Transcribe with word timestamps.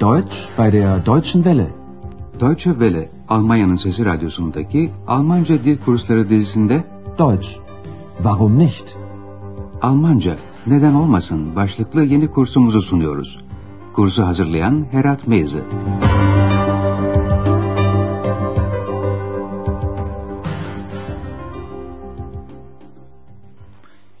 Deutsch 0.00 0.48
bei 0.56 0.70
der 0.70 1.00
Deutschen 1.00 1.42
Welle. 1.42 1.74
Deutsche 2.40 2.72
Welle, 2.72 3.08
Almanya'nın 3.28 3.76
Sesi 3.76 4.04
Radyosu'ndaki 4.04 4.90
Almanca 5.06 5.64
Dil 5.64 5.78
Kursları 5.78 6.30
dizisinde 6.30 6.84
Deutsch. 7.18 7.48
Warum 8.16 8.58
nicht? 8.58 8.96
Almanca, 9.82 10.36
neden 10.66 10.94
olmasın 10.94 11.56
başlıklı 11.56 12.04
yeni 12.04 12.30
kursumuzu 12.30 12.82
sunuyoruz. 12.82 13.38
Kursu 13.92 14.26
hazırlayan 14.26 14.86
Herat 14.90 15.28
Meyze. 15.28 15.62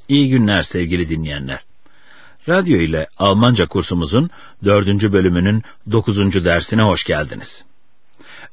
İyi 0.08 0.30
günler 0.30 0.62
sevgili 0.62 1.08
dinleyenler. 1.08 1.67
Radyo 2.48 2.80
ile 2.80 3.06
Almanca 3.18 3.66
kursumuzun 3.66 4.30
dördüncü 4.64 5.12
bölümünün 5.12 5.62
dokuzuncu 5.90 6.44
dersine 6.44 6.82
hoş 6.82 7.04
geldiniz. 7.04 7.64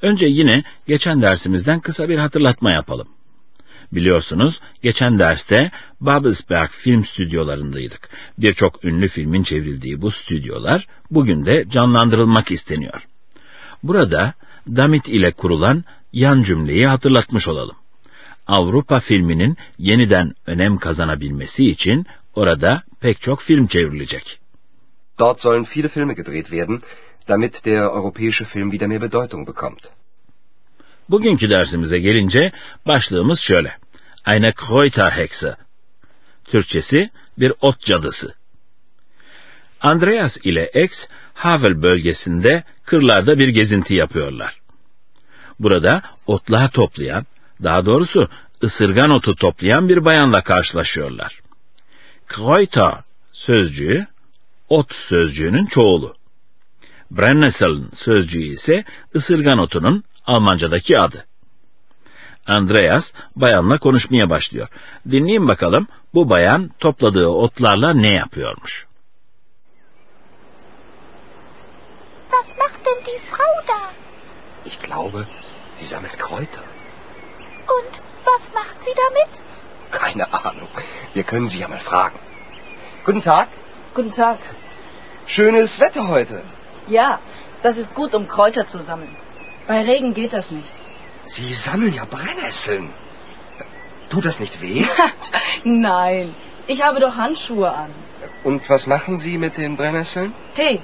Önce 0.02 0.26
yine 0.26 0.64
geçen 0.86 1.22
dersimizden 1.22 1.80
kısa 1.80 2.08
bir 2.08 2.18
hatırlatma 2.18 2.70
yapalım. 2.70 3.08
Biliyorsunuz 3.92 4.60
geçen 4.82 5.18
derste 5.18 5.70
Babelsberg 6.00 6.70
film 6.70 7.04
stüdyolarındaydık. 7.04 8.08
Birçok 8.38 8.84
ünlü 8.84 9.08
filmin 9.08 9.42
çevrildiği 9.42 10.02
bu 10.02 10.10
stüdyolar 10.10 10.86
bugün 11.10 11.46
de 11.46 11.64
canlandırılmak 11.68 12.50
isteniyor. 12.50 13.06
Burada 13.82 14.34
Damit 14.68 15.08
ile 15.08 15.32
kurulan 15.32 15.84
yan 16.12 16.42
cümleyi 16.42 16.86
hatırlatmış 16.86 17.48
olalım. 17.48 17.76
Avrupa 18.46 19.00
filminin 19.00 19.56
yeniden 19.78 20.34
önem 20.46 20.78
kazanabilmesi 20.78 21.64
için 21.70 22.06
orada 22.34 22.82
pek 23.06 23.20
çok 23.20 23.42
film 23.42 23.66
çevrilecek. 23.66 24.38
Dort 25.18 25.40
sollen 25.40 25.66
viele 25.76 25.88
Filme 25.88 26.14
gedreht 26.14 26.46
werden, 26.46 26.80
damit 27.28 27.64
der 27.64 27.82
europäische 27.82 28.44
Film 28.44 28.72
wieder 28.72 28.86
mehr 28.86 29.02
Bedeutung 29.02 29.46
bekommt. 29.48 29.88
Bugünkü 31.08 31.50
dersimize 31.50 31.98
gelince 31.98 32.52
başlığımız 32.86 33.40
şöyle. 33.40 33.76
Eine 34.26 34.50
Kräuterhexe. 34.50 35.56
Türkçesi 36.44 37.10
bir 37.38 37.52
ot 37.60 37.80
cadısı. 37.80 38.34
Andreas 39.80 40.36
ile 40.44 40.70
X, 40.84 41.06
Havel 41.34 41.82
bölgesinde 41.82 42.64
kırlarda 42.84 43.38
bir 43.38 43.48
gezinti 43.48 43.94
yapıyorlar. 43.94 44.60
Burada 45.60 46.02
otlar 46.26 46.70
toplayan, 46.70 47.26
daha 47.62 47.86
doğrusu 47.86 48.28
ısırgan 48.62 49.10
otu 49.10 49.36
toplayan 49.36 49.88
bir 49.88 50.04
bayanla 50.04 50.42
karşılaşıyorlar. 50.42 51.40
Kräuter 52.28 53.05
sözcüğü, 53.36 54.06
ot 54.68 54.94
sözcüğünün 54.94 55.66
çoğulu. 55.66 56.16
Brennnesseln 57.10 57.90
sözcüğü 57.94 58.52
ise 58.52 58.84
ısırgan 59.14 59.58
otunun 59.58 60.04
Almancadaki 60.26 60.98
adı. 60.98 61.26
Andreas 62.46 63.04
bayanla 63.36 63.78
konuşmaya 63.78 64.30
başlıyor. 64.30 64.68
Dinleyin 65.10 65.48
bakalım 65.48 65.88
bu 66.14 66.30
bayan 66.30 66.70
topladığı 66.78 67.28
otlarla 67.28 67.94
ne 67.94 68.14
yapıyormuş. 68.14 68.86
Was 72.30 72.58
macht 72.58 72.86
denn 72.86 73.04
die 73.06 73.20
Frau 73.30 73.68
da? 73.68 73.92
Ich 74.64 74.78
glaube, 74.82 75.26
sie 75.76 75.86
sammelt 75.86 76.18
Kräuter. 76.18 76.64
Und 77.76 77.92
was 78.24 78.54
macht 78.54 78.84
sie 78.84 78.94
damit? 78.96 79.42
Keine 79.90 80.24
Ahnung. 80.24 80.68
Wir 81.14 81.24
können 81.24 81.48
sie 81.48 81.58
ja 81.58 81.68
mal 81.68 81.78
fragen. 81.78 82.25
Guten 83.06 83.22
Tag. 83.22 83.46
Guten 83.94 84.10
Tag. 84.10 84.38
Schönes 85.26 85.78
Wetter 85.78 86.08
heute. 86.08 86.42
Ja, 86.88 87.20
das 87.62 87.76
ist 87.76 87.94
gut, 87.94 88.16
um 88.16 88.26
Kräuter 88.26 88.66
zu 88.66 88.78
sammeln. 88.80 89.14
Bei 89.68 89.82
Regen 89.82 90.12
geht 90.12 90.32
das 90.32 90.50
nicht. 90.50 90.74
Sie 91.26 91.54
sammeln 91.54 91.94
ja 91.94 92.04
Brennnesseln. 92.04 92.90
Tut 94.10 94.24
das 94.24 94.40
nicht 94.40 94.60
weh? 94.60 94.84
Nein, 95.62 96.34
ich 96.66 96.82
habe 96.82 96.98
doch 96.98 97.14
Handschuhe 97.14 97.70
an. 97.72 97.90
Und 98.42 98.68
was 98.68 98.88
machen 98.88 99.20
Sie 99.20 99.38
mit 99.38 99.56
den 99.56 99.76
Brennnesseln? 99.76 100.34
Tee. 100.56 100.80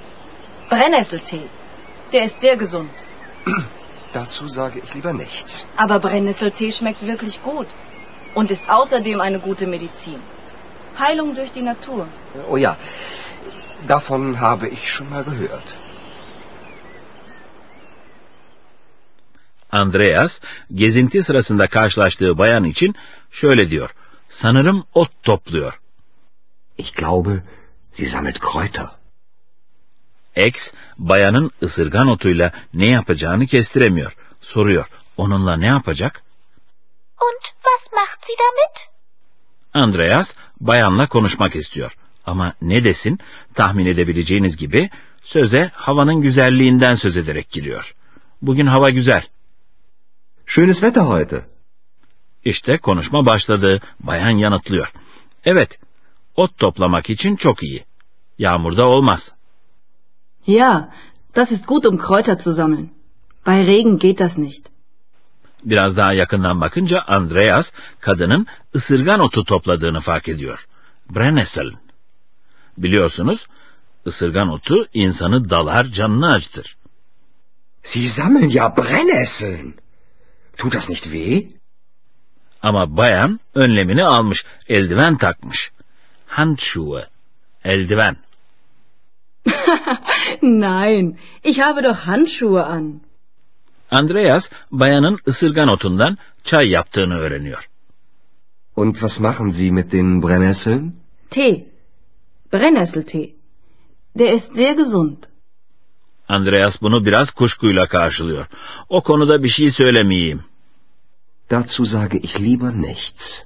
Brennnesseltee. 0.69 1.49
Der 2.13 2.23
ist 2.23 2.39
sehr 2.39 2.55
gesund. 2.55 2.93
Dazu 4.13 4.47
sage 4.47 4.79
ich 4.81 4.93
lieber 4.93 5.11
nichts. 5.11 5.65
Aber 5.75 5.99
Brennnesseltee 5.99 6.71
schmeckt 6.71 7.05
wirklich 7.05 7.43
gut. 7.43 7.67
Und 8.33 8.49
ist 8.49 8.69
außerdem 8.69 9.19
eine 9.19 9.41
gute 9.41 9.67
Medizin. 9.67 10.21
Heilung 10.99 11.35
durch 11.35 11.51
die 11.51 11.65
Natur. 11.65 12.07
Oh 12.49 12.57
ja, 12.57 12.77
davon 13.87 14.39
habe 14.39 14.67
ich 14.67 14.87
schon 14.87 15.09
mal 15.09 15.23
gehört. 15.23 15.73
Andreas, 19.71 20.39
gezinti 20.73 21.23
sırasında 21.23 21.67
karşılaştığı 21.67 22.37
bayan 22.37 22.63
için 22.63 22.95
şöyle 23.31 23.69
diyor. 23.69 23.95
Sanırım 24.29 24.85
ot 24.93 25.23
topluyor. 25.23 25.79
Ich 26.77 26.95
glaube, 26.95 27.43
sie 27.91 28.07
sammelt 28.07 28.37
Kräuter. 28.39 28.87
X, 30.35 30.71
bayanın 30.97 31.51
ısırgan 31.61 32.07
otuyla 32.07 32.51
ne 32.73 32.85
yapacağını 32.85 33.45
kestiremiyor. 33.45 34.15
Soruyor, 34.41 34.85
onunla 35.17 35.57
ne 35.57 35.65
yapacak? 35.65 36.23
Und 37.21 37.41
was 37.63 37.93
macht 37.93 38.25
sie 38.25 38.35
damit? 38.39 38.93
Andreas, 39.73 40.33
bayanla 40.67 41.07
konuşmak 41.07 41.55
istiyor. 41.55 41.95
Ama 42.25 42.53
ne 42.61 42.83
desin, 42.83 43.19
tahmin 43.53 43.85
edebileceğiniz 43.85 44.57
gibi 44.57 44.89
söze 45.23 45.71
havanın 45.73 46.21
güzelliğinden 46.21 46.95
söz 46.95 47.17
ederek 47.17 47.51
giriyor. 47.51 47.95
Bugün 48.41 48.65
hava 48.65 48.89
güzel. 48.89 49.23
Schönes 50.45 50.79
Wetter 50.79 51.01
heute. 51.01 51.45
İşte 52.45 52.77
konuşma 52.77 53.25
başladı. 53.25 53.81
Bayan 53.99 54.37
yanıtlıyor. 54.37 54.91
Evet, 55.45 55.79
ot 56.35 56.57
toplamak 56.57 57.09
için 57.09 57.35
çok 57.35 57.63
iyi. 57.63 57.85
Yağmurda 58.37 58.85
olmaz. 58.85 59.31
Ja, 60.47 60.89
das 61.35 61.51
ist 61.51 61.67
gut, 61.67 61.85
um 61.85 61.97
Kräuter 61.97 62.37
zu 62.43 62.53
sammeln. 62.53 62.89
Bei 63.45 63.67
Regen 63.67 63.97
geht 63.97 64.19
das 64.19 64.37
nicht. 64.37 64.72
Biraz 65.65 65.97
daha 65.97 66.13
yakından 66.13 66.61
bakınca 66.61 67.01
Andreas 67.07 67.71
kadının 67.99 68.47
ısırgan 68.75 69.19
otu 69.19 69.45
topladığını 69.45 69.99
fark 69.99 70.29
ediyor. 70.29 70.65
Brennesseln. 71.09 71.73
Biliyorsunuz, 72.77 73.47
ısırgan 74.07 74.49
otu 74.49 74.87
insanı 74.93 75.49
dalar, 75.49 75.85
canını 75.85 76.33
acıtır. 76.33 76.75
Sie 77.83 78.07
sammeln 78.07 78.49
ja 78.49 78.77
Brennnesseln. 78.77 79.73
Tut 80.57 80.73
das 80.73 80.89
nicht 80.89 81.03
weh? 81.03 81.43
Ama 82.61 82.97
bayan 82.97 83.39
önlemini 83.55 84.03
almış, 84.03 84.45
eldiven 84.67 85.17
takmış. 85.17 85.71
Handschuhe, 86.27 87.07
eldiven. 87.63 88.17
Nein, 90.41 91.17
ich 91.43 91.59
habe 91.59 91.83
doch 91.83 91.97
Handschuhe 91.97 92.61
an. 92.61 93.01
Andreas, 93.93 94.43
bayanın 94.71 95.19
ısırgan 95.27 95.67
otundan 95.67 96.17
çay 96.43 96.69
yaptığını 96.69 97.17
öğreniyor. 97.17 97.69
Und 98.75 98.93
was 98.93 99.19
machen 99.19 99.49
Sie 99.49 99.71
mit 99.71 99.91
den 99.91 100.23
Brennnesseln? 100.23 100.93
Tee. 101.29 101.67
Brennnesseltee. 102.53 103.29
Der 104.19 104.33
ist 104.33 104.55
sehr 104.55 104.75
gesund. 104.75 105.17
Andreas 106.27 106.81
bunu 106.81 107.05
biraz 107.05 107.31
kuşkuyla 107.31 107.87
karşılıyor. 107.87 108.45
O 108.89 109.03
konuda 109.03 109.43
bir 109.43 109.49
şey 109.49 109.71
söylemeyeyim. 109.71 110.43
Dazu 111.51 111.85
sage 111.85 112.17
ich 112.17 112.39
lieber 112.39 112.73
nichts. 112.73 113.39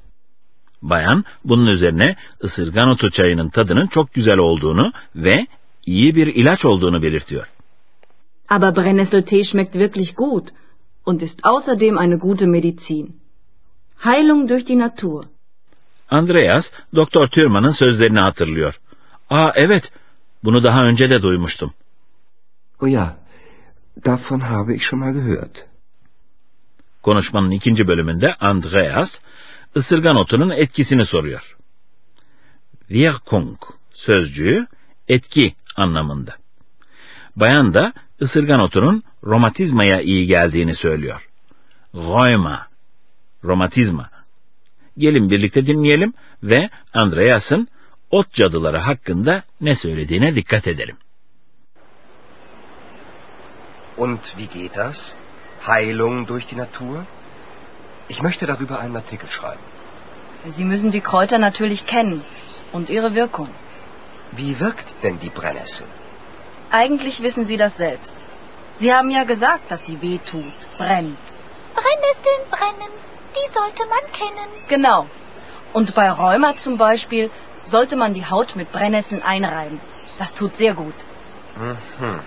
Bayan 0.82 1.24
bunun 1.44 1.68
üzerine 1.68 2.16
ısırgan 2.44 2.90
otu 2.90 3.12
çayının 3.12 3.50
tadının 3.50 3.88
çok 3.88 4.14
güzel 4.14 4.38
olduğunu 4.38 4.92
ve 5.16 5.48
iyi 5.86 6.16
bir 6.16 6.28
ilaç 6.28 6.66
olduğunu 6.66 7.02
belirtiyor. 7.02 7.48
Aber 8.48 8.72
Brennnesseltee 8.72 9.44
schmeckt 9.44 9.76
wirklich 9.76 10.16
gut 10.16 10.54
und 11.04 11.22
ist 11.22 11.44
außerdem 11.44 11.98
eine 11.98 12.18
gute 12.18 12.48
Medizin. 12.48 13.20
Heilung 14.04 14.48
durch 14.48 14.66
die 14.66 14.76
Natur. 14.76 15.26
Andreas, 16.10 16.72
Doktor 16.96 17.28
Thürmann'ın 17.28 17.72
sözlerini 17.72 18.20
hatırlıyor. 18.20 18.80
Aa 19.30 19.52
evet, 19.56 19.92
bunu 20.44 20.64
daha 20.64 20.86
önce 20.86 21.10
de 21.10 21.22
duymuştum. 21.22 21.74
Oh 22.80 22.88
ja, 22.88 23.18
davon 24.06 24.40
habe 24.40 24.76
ich 24.76 24.84
schon 24.84 25.00
mal 25.00 25.14
gehört. 25.14 25.66
Konuşmanın 27.04 27.52
ikinci 27.52 27.88
bölümünde 27.88 28.36
Andreas, 28.36 29.20
ısırgan 29.76 30.16
otunun 30.16 30.50
etkisini 30.50 31.06
soruyor. 31.06 31.58
Wirkung 32.88 33.58
sözcüğü 33.94 34.68
etki 35.08 35.56
anlamında. 35.76 36.36
Bayan 37.38 37.74
da 37.74 37.94
ısırgan 38.22 38.60
otunun 38.60 39.04
romatizmaya 39.24 40.02
iyi 40.02 40.28
geldiğini 40.28 40.76
söylüyor. 40.76 41.30
Rheuma, 41.96 42.68
romatizma. 43.44 44.10
Gelin 44.98 45.30
birlikte 45.30 45.66
dinleyelim 45.66 46.14
ve 46.44 46.70
Andreas'ın 46.94 47.68
ot 48.12 48.34
cadıları 48.34 48.78
hakkında 48.78 49.44
ne 49.62 49.76
söylediğine 49.76 50.36
dikkat 50.36 50.68
edelim. 50.68 50.98
Und 53.98 54.20
wie 54.20 54.50
geht 54.50 54.76
das? 54.76 55.16
Heilung 55.62 56.28
durch 56.28 56.52
die 56.52 56.58
Natur? 56.58 57.06
Ich 58.10 58.22
möchte 58.22 58.48
darüber 58.48 58.80
einen 58.80 58.96
Artikel 58.96 59.30
schreiben. 59.30 59.64
Sie 60.50 60.66
müssen 60.66 60.92
die 60.92 61.02
Kräuter 61.02 61.40
natürlich 61.40 61.86
kennen 61.86 62.22
und 62.74 62.90
ihre 62.90 63.16
Wirkung. 63.16 63.50
Wie 64.38 64.60
wirkt 64.60 65.04
denn 65.04 65.20
die 65.20 65.30
Brennnessel? 65.30 65.88
Eigentlich 66.70 67.22
wissen 67.22 67.46
Sie 67.46 67.58
das 67.58 67.76
selbst. 67.78 68.14
Sie 68.80 68.94
haben 68.94 69.10
ja 69.10 69.24
gesagt, 69.24 69.72
dass 69.72 69.84
sie 69.86 70.00
weh 70.02 70.20
tut, 70.20 70.54
brennt. 70.78 71.18
Brennnesseln 71.74 72.44
brennen, 72.52 72.92
die 73.36 73.52
sollte 73.52 73.84
man 73.88 74.12
kennen. 74.12 74.50
Genau. 74.68 75.08
Und 75.74 75.96
bei 75.96 76.10
Rheuma 76.12 76.56
zum 76.58 76.78
Beispiel 76.78 77.32
sollte 77.66 77.96
man 77.96 78.14
die 78.14 78.26
Haut 78.26 78.56
mit 78.56 78.72
Brennnesseln 78.72 79.24
einreiben. 79.24 79.80
Das 80.20 80.34
tut 80.34 80.56
sehr 80.58 80.74
gut. 80.76 80.94
Mhm. 81.58 82.20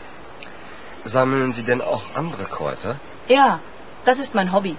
Sammeln 1.04 1.52
Sie 1.52 1.62
denn 1.62 1.80
auch 1.80 2.02
andere 2.14 2.44
Kräuter? 2.44 2.96
Ja, 3.28 3.60
das 4.04 4.18
ist 4.18 4.34
mein 4.34 4.52
Hobby. 4.52 4.76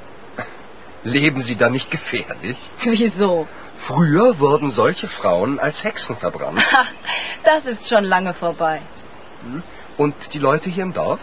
Leben 1.03 1.41
Sie 1.41 1.55
da 1.55 1.69
nicht 1.69 1.89
gefährlich? 1.89 2.57
Wieso? 2.83 3.47
Früher 3.87 4.39
wurden 4.39 4.71
solche 4.71 5.07
Frauen 5.07 5.57
als 5.59 5.83
Hexen 5.83 6.17
verbrannt. 6.17 6.61
Ha, 6.71 6.85
das 7.43 7.65
ist 7.65 7.87
schon 7.87 8.03
lange 8.03 8.33
vorbei. 8.33 8.81
Und 9.97 10.33
die 10.33 10.39
Leute 10.39 10.69
hier 10.69 10.83
im 10.83 10.93
Dorf? 10.93 11.19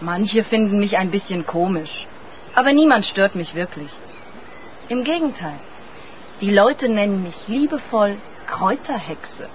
Manche 0.00 0.42
finden 0.44 0.78
mich 0.78 0.96
ein 0.96 1.10
bisschen 1.10 1.46
komisch. 1.46 2.06
Aber 2.54 2.72
niemand 2.72 3.04
stört 3.04 3.34
mich 3.34 3.54
wirklich. 3.54 3.90
Im 4.88 5.04
Gegenteil. 5.04 5.58
Die 6.40 6.50
Leute 6.50 6.88
nennen 6.88 7.22
mich 7.22 7.38
liebevoll 7.48 8.16
Kräuterhexe. 8.46 9.46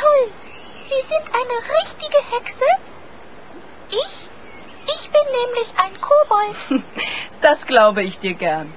Toll, 0.00 0.24
Sie 0.88 1.02
sind 1.12 1.26
eine 1.40 1.58
richtige 1.78 2.20
Hexe? 2.32 2.68
Ich? 3.90 4.28
Ich 4.94 5.10
bin 5.10 5.26
nämlich 5.40 5.68
ein 5.84 5.94
Kobold. 6.00 6.84
Das 7.40 7.64
glaube 7.66 8.02
ich 8.02 8.18
dir 8.18 8.34
gern. 8.34 8.72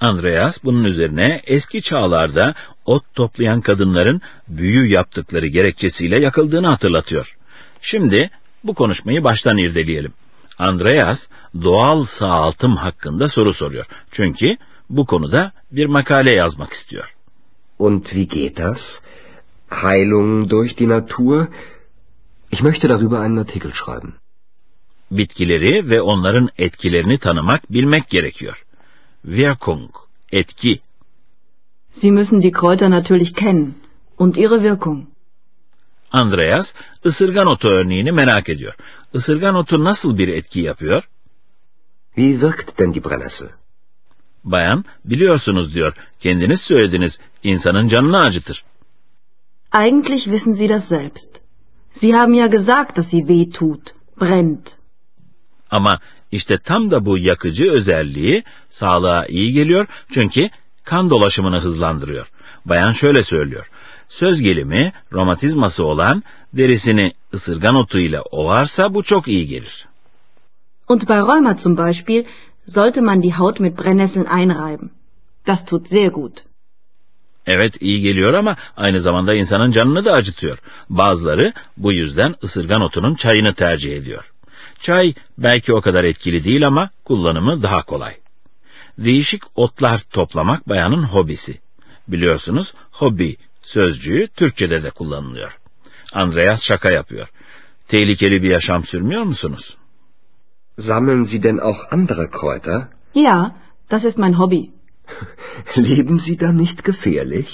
Andreas 0.00 0.64
bunun 0.64 0.84
üzerine 0.84 1.40
eski 1.46 1.82
çağlarda 1.82 2.54
ot 2.88 3.04
toplayan 3.14 3.60
kadınların 3.60 4.20
büyü 4.48 4.90
yaptıkları 4.90 5.46
gerekçesiyle 5.46 6.20
yakıldığını 6.20 6.66
hatırlatıyor. 6.66 7.36
Şimdi 7.82 8.30
bu 8.64 8.74
konuşmayı 8.74 9.24
baştan 9.24 9.58
irdeleyelim. 9.58 10.12
Andreas 10.58 11.18
doğal 11.62 12.06
sağaltım 12.18 12.76
hakkında 12.76 13.28
soru 13.28 13.54
soruyor. 13.54 13.86
Çünkü 14.10 14.56
bu 14.90 15.06
konuda 15.06 15.52
bir 15.70 15.86
makale 15.86 16.34
yazmak 16.34 16.72
istiyor. 16.72 17.14
Und 17.78 18.04
wie 18.04 18.28
geht 18.28 18.58
das? 18.58 19.00
Heilung 19.70 20.50
durch 20.50 20.78
die 20.78 20.88
Natur? 20.88 21.46
Ich 22.50 22.60
möchte 22.60 22.88
darüber 22.88 23.18
einen 23.24 23.36
Artikel 23.36 23.72
schreiben. 23.72 24.12
Bitkileri 25.10 25.90
ve 25.90 26.02
onların 26.02 26.48
etkilerini 26.58 27.18
tanımak, 27.18 27.72
bilmek 27.72 28.08
gerekiyor. 28.08 28.64
Wirkung, 29.24 29.90
etki. 30.32 30.80
Sie 32.00 32.12
müssen 32.18 32.40
die 32.40 32.52
Kräuter 32.52 32.88
natürlich 32.88 33.34
kennen 33.34 33.74
und 34.16 34.36
ihre 34.36 34.62
Wirkung. 34.62 35.06
Andreas, 36.10 36.74
ısırgan 37.04 37.46
otu 37.46 37.68
örneğini 37.68 38.12
merak 38.12 38.48
ediyor. 38.48 38.74
Isırgan 39.14 39.54
otu 39.54 39.84
nasıl 39.84 40.18
bir 40.18 40.28
etki 40.28 40.60
yapıyor? 40.60 41.08
Wie 42.14 42.32
wirkt 42.32 42.78
denn 42.78 42.94
die 42.94 43.04
Brennnessel? 43.04 43.48
Bayan, 44.44 44.84
biliyorsunuz 45.04 45.74
diyor, 45.74 45.92
kendiniz 46.20 46.60
söylediniz, 46.60 47.18
insanın 47.42 47.88
canını 47.88 48.18
acıtır. 48.18 48.64
Eigentlich 49.72 50.24
wissen 50.24 50.52
Sie 50.52 50.68
das 50.68 50.88
selbst. 50.88 51.40
Sie 51.92 52.14
haben 52.14 52.34
ja 52.34 52.46
gesagt, 52.46 52.96
dass 52.96 53.10
sie 53.10 53.26
weh 53.26 53.50
tut, 53.50 53.94
brennt. 54.20 54.76
Ama 55.70 56.00
işte 56.32 56.58
tam 56.58 56.90
da 56.90 57.06
bu 57.06 57.18
yakıcı 57.18 57.70
özelliği 57.70 58.44
sağlığa 58.70 59.26
iyi 59.26 59.52
geliyor 59.52 59.86
çünkü 60.12 60.50
kan 60.90 61.10
dolaşımını 61.10 61.58
hızlandırıyor. 61.60 62.26
Bayan 62.64 62.92
şöyle 62.92 63.22
söylüyor. 63.22 63.70
Söz 64.08 64.42
gelimi 64.42 64.92
romatizması 65.12 65.84
olan 65.84 66.22
derisini 66.52 67.12
ısırgan 67.34 67.74
otuyla 67.74 68.22
ovarsa 68.22 68.94
bu 68.94 69.02
çok 69.02 69.28
iyi 69.28 69.46
gelir. 69.46 69.86
Und 70.88 71.08
bei 71.08 71.18
Rheuma 71.18 71.56
zum 71.56 71.76
Beispiel 71.76 72.24
sollte 72.66 73.00
man 73.00 73.22
die 73.22 73.30
Haut 73.30 73.60
mit 73.60 73.78
Brennnesseln 73.78 74.26
einreiben. 74.38 74.90
Das 75.46 75.64
tut 75.64 75.88
sehr 75.88 76.08
gut. 76.08 76.32
Evet 77.46 77.74
iyi 77.80 78.00
geliyor 78.00 78.34
ama 78.34 78.56
aynı 78.76 79.00
zamanda 79.00 79.34
insanın 79.34 79.70
canını 79.70 80.04
da 80.04 80.12
acıtıyor. 80.12 80.58
Bazıları 80.88 81.52
bu 81.76 81.92
yüzden 81.92 82.34
ısırgan 82.42 82.80
otunun 82.80 83.14
çayını 83.14 83.54
tercih 83.54 83.96
ediyor. 83.96 84.32
Çay 84.80 85.14
belki 85.38 85.72
o 85.72 85.80
kadar 85.80 86.04
etkili 86.04 86.44
değil 86.44 86.66
ama 86.66 86.90
kullanımı 87.04 87.62
daha 87.62 87.82
kolay. 87.82 88.16
Değişik 88.98 89.42
otlar 89.54 90.00
toplamak 90.12 90.68
bayanın 90.68 91.02
hobisi. 91.02 91.60
Biliyorsunuz 92.08 92.74
hobi 92.90 93.36
sözcüğü 93.62 94.28
Türkçede 94.36 94.82
de 94.82 94.90
kullanılıyor. 94.90 95.58
Andreas 96.12 96.62
şaka 96.62 96.92
yapıyor. 96.92 97.28
Tehlikeli 97.88 98.42
bir 98.42 98.50
yaşam 98.50 98.84
sürmüyor 98.84 99.22
musunuz? 99.22 99.76
Sammeln 100.78 101.24
Sie 101.24 101.42
denn 101.42 101.58
auch 101.58 101.92
andere 101.92 102.30
Kräuter? 102.30 102.88
Ja, 103.14 103.56
das 103.90 104.04
ist 104.04 104.18
mein 104.18 104.32
Hobby. 104.32 104.60
Leben 105.76 106.18
Sie 106.18 106.40
da 106.40 106.52
nicht 106.52 106.80
gefährlich? 106.84 107.48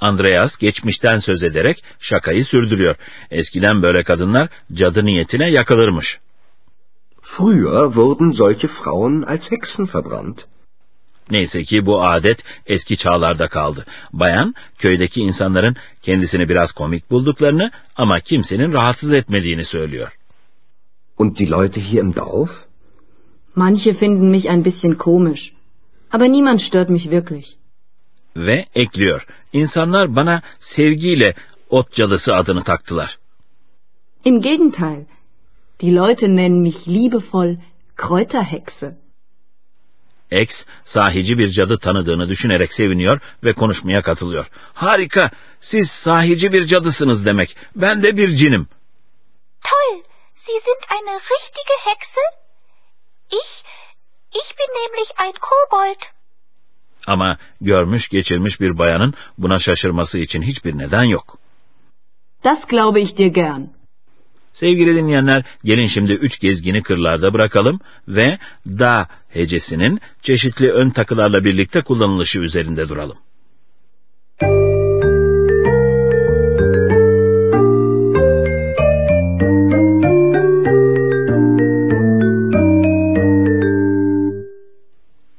Andreas 0.00 0.56
geçmişten 0.56 1.18
söz 1.18 1.42
ederek 1.42 1.84
şakayı 2.00 2.44
sürdürüyor. 2.44 2.96
Eskiden 3.30 3.82
böyle 3.82 4.02
kadınlar 4.02 4.48
cadı 4.72 5.04
niyetine 5.04 5.50
yakılırmış. 5.50 6.18
Früher 7.36 7.94
wurden 7.94 8.32
solche 8.32 8.68
Frauen 8.68 9.22
als 9.22 9.50
Hexen 9.50 9.86
verbrannt. 9.94 10.46
Neyse 11.30 11.64
ki 11.64 11.86
bu 11.86 12.02
adet 12.02 12.44
eski 12.66 12.96
çağlarda 12.96 13.48
kaldı. 13.48 13.86
Bayan 14.12 14.54
köydeki 14.78 15.20
insanların 15.20 15.76
kendisini 16.02 16.48
biraz 16.48 16.72
komik 16.72 17.10
bulduklarını 17.10 17.70
ama 17.96 18.20
kimsenin 18.20 18.72
rahatsız 18.72 19.12
etmediğini 19.12 19.64
söylüyor. 19.64 20.12
Und 21.18 21.38
die 21.38 21.50
Leute 21.50 21.80
hier 21.80 22.00
im 22.00 22.16
Dorf? 22.16 22.50
Manche 23.54 23.94
finden 23.94 24.26
mich 24.26 24.46
ein 24.46 24.64
bisschen 24.64 24.94
komisch. 24.98 25.52
Aber 26.12 26.32
niemand 26.32 26.60
stört 26.60 26.90
mich 26.90 27.10
wirklich. 27.10 27.46
Ve 28.36 28.66
ekliyor. 28.74 29.26
İnsanlar 29.52 30.16
bana 30.16 30.42
sevgiyle 30.60 31.34
ot 31.70 31.92
cadısı 31.92 32.34
adını 32.34 32.64
taktılar. 32.64 33.18
Im 34.24 34.40
Gegenteil. 34.40 35.04
Die 35.80 35.94
Leute 35.94 36.28
nennen 36.28 36.62
mich 36.62 36.88
liebevoll 36.88 37.56
Kräuterhexe. 37.96 38.96
X 40.30 40.50
sahici 40.84 41.38
bir 41.38 41.48
cadı 41.48 41.78
tanıdığını 41.78 42.28
düşünerek 42.28 42.72
seviniyor 42.72 43.20
ve 43.44 43.52
konuşmaya 43.52 44.02
katılıyor. 44.02 44.46
Harika, 44.74 45.30
siz 45.60 45.88
sahici 45.90 46.52
bir 46.52 46.66
cadısınız 46.66 47.26
demek. 47.26 47.56
Ben 47.76 48.02
de 48.02 48.16
bir 48.16 48.36
cinim. 48.36 48.68
Toll, 49.62 50.02
Sie 50.34 50.60
sind 50.60 50.82
eine 50.98 51.16
richtige 51.16 51.76
Hexe? 51.84 52.20
Ich, 53.30 53.64
ich 54.40 54.58
bin 54.58 54.70
nämlich 54.82 55.10
ein 55.18 55.34
Kobold. 55.40 56.02
Ama 57.06 57.38
görmüş 57.60 58.08
geçirmiş 58.08 58.60
bir 58.60 58.78
bayanın 58.78 59.14
buna 59.38 59.58
şaşırması 59.58 60.18
için 60.18 60.42
hiçbir 60.42 60.78
neden 60.78 61.04
yok. 61.04 61.38
Das 62.44 62.66
glaube 62.66 63.00
ich 63.00 63.16
dir 63.16 63.26
gern. 63.26 63.79
Sevgili 64.52 64.94
dinleyenler, 64.94 65.44
gelin 65.64 65.86
şimdi 65.86 66.12
üç 66.12 66.40
gezgini 66.40 66.82
kırlarda 66.82 67.34
bırakalım 67.34 67.80
ve 68.08 68.38
da 68.66 69.08
hecesinin 69.28 70.00
çeşitli 70.22 70.70
ön 70.70 70.90
takılarla 70.90 71.44
birlikte 71.44 71.82
kullanılışı 71.82 72.38
üzerinde 72.40 72.88
duralım. 72.88 73.18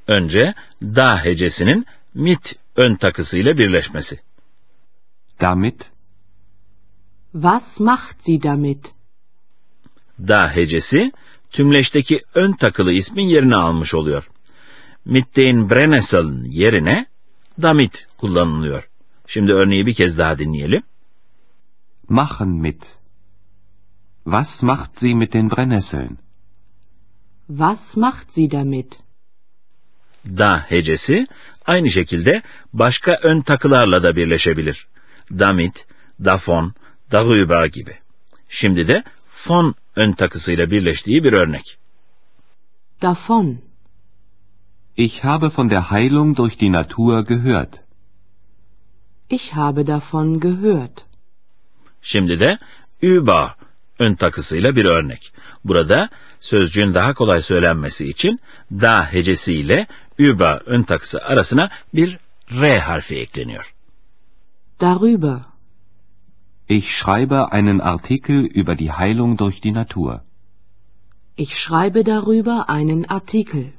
Önce 0.08 0.54
da 0.82 1.24
hecesinin 1.24 1.86
mit 2.14 2.56
ön 2.76 2.96
takısıyla 2.96 3.58
birleşmesi. 3.58 4.20
Damit, 5.42 5.92
Was 7.34 7.80
macht 7.80 8.24
sie 8.24 8.44
damit? 8.44 8.94
Da 10.28 10.56
hecesi 10.56 11.12
tümleşteki 11.52 12.22
ön 12.36 12.52
takılı 12.54 12.92
ismin 12.92 13.28
yerini 13.28 13.56
almış 13.56 13.94
oluyor. 13.94 14.30
Mit 15.06 15.36
den 15.36 15.70
Brennnesseln 15.70 16.44
yerine 16.44 17.06
damit 17.62 18.08
kullanılıyor. 18.18 18.90
Şimdi 19.28 19.54
örneği 19.54 19.86
bir 19.86 19.94
kez 19.94 20.18
daha 20.18 20.40
dinleyelim. 20.40 20.84
machen 22.12 22.62
mit. 22.62 22.82
Was 24.26 24.62
macht 24.62 25.00
sie 25.00 25.14
mit 25.16 25.34
den 25.34 25.50
Brennnesseln? 25.50 26.18
Was 27.48 27.96
macht 27.96 28.34
sie 28.34 28.52
damit? 28.52 29.00
Da 30.26 30.66
hecesi 30.70 31.28
aynı 31.66 31.90
şekilde 31.90 32.42
başka 32.74 33.20
ön 33.24 33.42
takılarla 33.42 34.04
da 34.04 34.16
birleşebilir. 34.16 34.88
Damit, 35.32 35.86
davon, 36.20 36.74
darüber 37.12 37.66
gibi. 37.66 37.96
Şimdi 38.50 38.88
de 38.88 39.04
von 39.48 39.76
ön 39.96 40.14
takısıyla 40.14 40.72
birleştiği 40.72 41.24
bir 41.24 41.34
örnek. 41.34 41.78
Davon. 43.02 43.62
Ich 44.98 45.24
habe 45.24 45.52
von 45.58 45.70
der 45.70 45.92
Heilung 45.92 46.38
durch 46.38 46.60
die 46.60 46.72
Natur 46.72 47.26
gehört. 47.26 47.80
Ich 49.30 49.52
habe 49.54 49.88
davon 49.88 50.40
gehört. 50.40 51.06
Şimdi 52.02 52.40
de 52.40 52.58
über 53.02 53.56
ön 54.00 54.16
takısıyla 54.16 54.76
bir 54.76 54.86
örnek. 54.86 55.34
Burada 55.66 56.10
sözcüğün 56.40 56.94
daha 56.94 57.14
kolay 57.14 57.42
söylenmesi 57.42 58.06
için 58.06 58.40
da 58.72 59.06
hecesiyle 59.14 59.88
über 60.18 60.62
ön 60.66 60.84
takısı 60.84 61.20
arasına 61.20 61.70
bir 61.94 62.18
R 62.62 62.80
harfi 62.80 63.16
ekleniyor. 63.20 63.74
Darüber. 64.82 65.51
Ich 66.78 66.88
schreibe 67.00 67.52
einen 67.52 67.82
Artikel 67.82 68.46
über 68.46 68.76
die 68.82 68.92
Heilung 68.94 69.36
durch 69.36 69.60
die 69.60 69.74
Natur. 69.74 70.22
Ich 71.36 71.58
schreibe 71.58 72.06
darüber 72.06 72.70
einen 72.70 73.04
Artikel. 73.18 73.74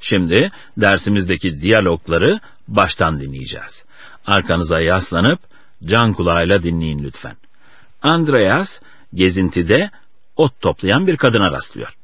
Şimdi 0.00 0.50
dersimizdeki 0.76 1.60
diyalogları 1.62 2.40
baştan 2.68 3.20
dinleyeceğiz. 3.20 3.84
Arkanıza 4.26 4.80
yaslanıp 4.80 5.40
can 5.84 6.14
kulağıyla 6.14 6.62
dinleyin 6.62 7.02
lütfen. 7.04 7.36
Andreas 8.02 8.80
gezintide 9.14 9.90
ot 10.36 10.60
toplayan 10.60 11.06
bir 11.06 11.16
kadına 11.16 11.52
rastlıyor. 11.52 11.96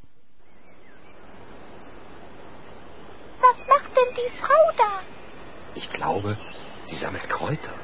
Was 3.43 3.69
macht 3.69 3.97
denn 3.97 4.15
die 4.17 4.31
Frau 4.41 4.79
da? 4.79 5.03
Ich 5.77 5.89
glaube, 5.93 6.37
sie 6.87 6.97
sammelt 6.97 7.29
Kräuter. 7.29 7.75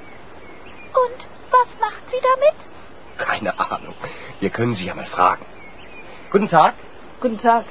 Und 1.05 1.19
was 1.51 1.69
macht 1.81 2.05
sie 2.11 2.21
damit? 2.31 2.59
Keine 3.17 3.53
Ahnung. 3.59 3.95
Wir 4.41 4.51
können 4.51 4.75
sie 4.75 4.87
ja 4.87 4.95
mal 4.95 5.07
fragen. 5.07 5.47
Guten 6.33 6.49
Tag. 6.49 6.75
Guten 7.21 7.39
Tag. 7.39 7.65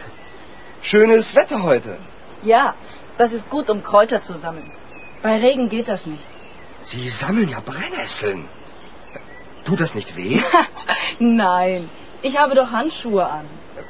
Schönes 0.81 1.35
Wetter 1.35 1.63
heute. 1.63 1.97
Ja, 2.43 2.73
das 3.17 3.31
ist 3.31 3.49
gut, 3.49 3.69
um 3.69 3.83
Kräuter 3.83 4.21
zu 4.21 4.33
sammeln. 4.35 4.71
Bei 5.21 5.37
Regen 5.37 5.69
geht 5.69 5.87
das 5.87 6.05
nicht. 6.05 6.29
Sie 6.81 7.09
sammeln 7.09 7.49
ja 7.49 7.59
Brennnesseln. 7.59 8.47
Tut 9.65 9.79
das 9.79 9.95
nicht 9.95 10.15
weh? 10.17 10.41
Nein, 11.19 11.89
ich 12.23 12.37
habe 12.37 12.55
doch 12.55 12.71
Handschuhe 12.71 13.25
an. 13.25 13.45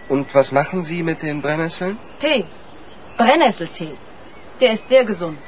Und 0.10 0.34
was 0.36 0.52
machen 0.52 0.84
Sie 0.84 1.04
mit 1.04 1.22
den 1.22 1.42
Brennnesseln? 1.42 1.98
Tee. 2.20 2.46
Brennnesseltee. 3.18 3.96
Der 4.60 4.74
ist 4.74 4.90
sehr 4.90 5.06
gesund. 5.06 5.40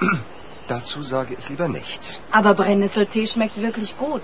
Dazu 0.68 1.02
sage 1.02 1.36
ich 1.38 1.48
lieber 1.48 1.68
nichts. 1.68 2.20
Aber 2.30 2.54
Brennnesseltee 2.54 3.26
schmeckt 3.26 3.60
wirklich 3.60 3.96
gut. 3.98 4.22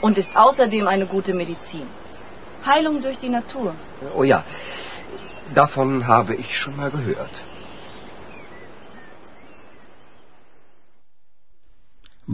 Und 0.00 0.18
ist 0.18 0.34
außerdem 0.34 0.88
eine 0.88 1.06
gute 1.06 1.34
Medizin. 1.34 1.86
Heilung 2.64 3.02
durch 3.02 3.18
die 3.18 3.28
Natur. 3.28 3.74
Oh 4.16 4.24
ja, 4.24 4.44
davon 5.54 6.06
habe 6.06 6.34
ich 6.34 6.56
schon 6.56 6.76
mal 6.76 6.90
gehört. 6.90 7.30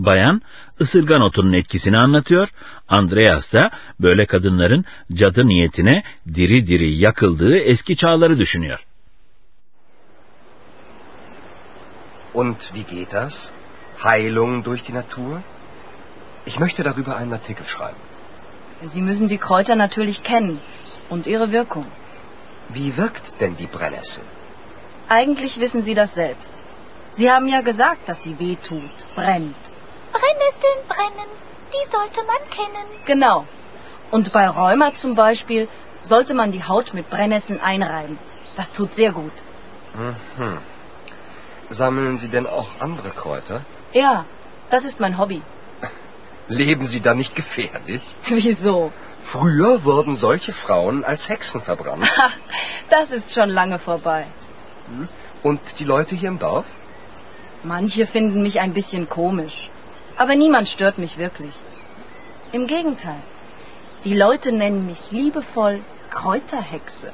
Bayan 0.05 0.43
ısırgan 0.81 1.21
otunun 1.21 1.53
etkisini 1.53 1.99
anlatıyor. 1.99 2.49
Andreas 2.89 3.53
da 3.53 3.71
böyle 4.01 4.27
kadınların 4.27 4.85
cadı 5.13 5.49
niyetine 5.49 6.03
diri 6.35 6.67
diri 6.67 6.91
yakıldığı 6.91 7.59
eski 7.59 7.97
çağları 7.97 8.39
düşünüyor. 8.39 8.85
Und 12.35 12.57
wie 12.75 12.87
geht 12.87 13.13
das? 13.13 13.51
Heilung 14.05 14.65
durch 14.65 14.89
die 14.89 14.95
Natur? 14.95 15.41
Ich 16.47 16.59
möchte 16.59 16.85
darüber 16.85 17.17
einen 17.17 17.33
Artikel 17.33 17.67
schreiben. 17.67 18.03
Sie 18.87 19.03
müssen 19.03 19.29
die 19.29 19.39
Kräuter 19.39 19.77
natürlich 19.77 20.23
kennen 20.23 20.59
und 21.11 21.27
ihre 21.27 21.53
Wirkung. 21.53 21.87
Wie 22.75 22.97
wirkt 22.97 23.41
denn 23.41 23.57
die 23.57 23.67
Brennnessel? 23.67 24.23
Eigentlich 25.09 25.59
wissen 25.59 25.83
Sie 25.83 25.95
das 25.95 26.15
selbst. 26.15 26.53
Sie 27.19 27.29
haben 27.29 27.49
ja 27.49 27.63
gesagt, 27.63 28.09
dass 28.09 28.23
sie 28.23 28.39
weh 28.39 28.57
tut, 28.57 28.97
brennt. 29.17 29.57
Brennnesseln 30.13 30.81
brennen, 30.89 31.31
die 31.73 31.91
sollte 31.91 32.21
man 32.25 32.51
kennen. 32.51 32.87
Genau. 33.07 33.47
Und 34.11 34.33
bei 34.33 34.49
Rheuma 34.49 34.95
zum 34.95 35.15
Beispiel 35.15 35.69
sollte 36.05 36.35
man 36.35 36.53
die 36.53 36.65
Haut 36.65 36.95
mit 36.95 37.11
Brennnesseln 37.11 37.61
einreiben. 37.61 38.19
Das 38.57 38.73
tut 38.73 38.95
sehr 38.95 39.13
gut. 39.13 39.33
Mhm. 39.95 40.59
Sammeln 41.71 42.19
Sie 42.19 42.29
denn 42.29 42.47
auch 42.47 42.69
andere 42.81 43.11
Kräuter? 43.11 43.65
Ja, 43.93 44.25
das 44.71 44.85
ist 44.85 45.01
mein 45.01 45.19
Hobby. 45.19 45.43
Leben 46.49 46.87
Sie 46.87 47.01
da 47.01 47.15
nicht 47.15 47.35
gefährlich? 47.37 48.03
Wieso? 48.29 48.93
Früher 49.25 49.85
wurden 49.85 50.17
solche 50.17 50.53
Frauen 50.53 51.05
als 51.05 51.29
Hexen 51.29 51.61
verbrannt. 51.61 52.09
Ha, 52.19 52.31
das 52.89 53.11
ist 53.11 53.33
schon 53.33 53.51
lange 53.51 53.79
vorbei. 53.79 54.27
Und 55.43 55.61
die 55.79 55.85
Leute 55.85 56.15
hier 56.15 56.31
im 56.31 56.39
Dorf? 56.39 56.65
Manche 57.63 58.07
finden 58.07 58.43
mich 58.43 58.61
ein 58.61 58.73
bisschen 58.73 59.09
komisch. 59.09 59.71
Aber 60.23 60.35
niemand 60.45 60.69
stört 60.69 60.99
mich 60.99 61.17
wirklich. 61.25 61.55
Im 62.53 62.67
Gegenteil. 62.67 63.23
Die 64.05 64.17
Leute 64.25 64.51
nennen 64.53 64.87
mich 64.91 65.03
liebevoll 65.11 65.81
Kräuterhexe. 66.11 67.09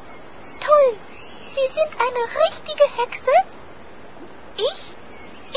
Toll. 0.67 0.91
Sie 1.57 1.69
sind 1.79 1.93
eine 2.07 2.23
richtige 2.45 2.87
Hexe? 2.99 3.35
Ich? 4.69 4.83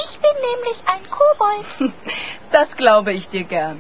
Ich 0.04 0.14
bin 0.24 0.36
nämlich 0.50 0.80
ein 0.94 1.04
Kobold. 1.18 1.70
Das 2.52 2.70
glaube 2.78 3.12
ich 3.14 3.28
dir 3.28 3.44
gern. 3.44 3.78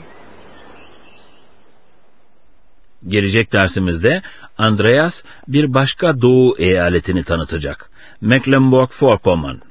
Gelecek 3.02 3.52
dersimizde 3.52 4.22
Andreas 4.58 5.24
bir 5.48 5.74
başka 5.74 6.22
doğu 6.22 6.56
eyaletini 6.58 7.24
tanıtacak. 7.24 7.90
Mecklenburg-Vorpommern. 8.22 9.62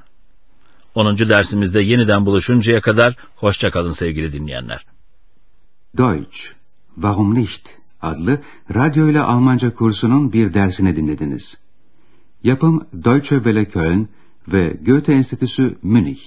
10. 0.97 1.29
dersimizde 1.29 1.81
yeniden 1.81 2.25
buluşuncaya 2.25 2.81
kadar 2.81 3.15
hoşça 3.35 3.69
kalın 3.71 3.93
sevgili 3.93 4.33
dinleyenler. 4.33 4.85
Deutsch, 5.97 6.37
Warum 6.95 7.33
nicht? 7.33 7.67
adlı 8.01 8.41
radyo 8.75 9.09
ile 9.09 9.21
Almanca 9.21 9.75
kursunun 9.75 10.33
bir 10.33 10.53
dersini 10.53 10.95
dinlediniz. 10.95 11.57
Yapım 12.43 12.87
Deutsche 12.93 13.35
Welle 13.35 13.65
Köln 13.65 14.07
ve 14.47 14.77
Goethe 14.85 15.13
Enstitüsü 15.13 15.77
Münih. 15.83 16.21